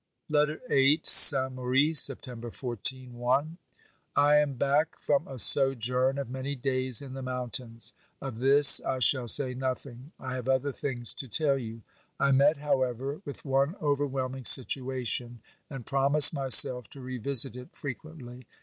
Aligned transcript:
LETTER 0.31 0.61
VIII 0.67 1.01
Saint 1.03 1.53
Maurice, 1.53 2.01
Scptembei 2.09 2.51
14 2.51 3.23
(I). 3.23 3.45
I 4.19 4.37
am 4.37 4.55
back 4.55 4.97
from 4.97 5.27
a 5.27 5.37
sojourn 5.37 6.17
of 6.17 6.27
many 6.27 6.55
days 6.55 7.03
in 7.03 7.13
the 7.13 7.21
mountains. 7.21 7.93
Of 8.19 8.39
this 8.39 8.81
I 8.83 8.97
shall 8.97 9.27
say 9.27 9.53
nothing; 9.53 10.11
I 10.19 10.33
have 10.33 10.49
other 10.49 10.71
things 10.73 11.13
to 11.13 11.27
tell 11.27 11.59
you. 11.59 11.83
I 12.19 12.31
met, 12.31 12.57
however, 12.57 13.21
with 13.25 13.45
one 13.45 13.75
overwhelming 13.79 14.45
situation 14.45 15.39
and 15.69 15.85
promised 15.85 16.33
myself 16.33 16.87
to 16.89 16.99
revisit 16.99 17.55
it 17.55 17.69
frequently. 17.75 18.47